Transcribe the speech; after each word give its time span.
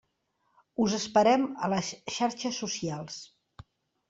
Us 0.85 0.95
esperem 0.97 1.43
a 1.67 1.69
les 1.75 1.91
xarxes 2.17 2.59
socials! 2.65 3.21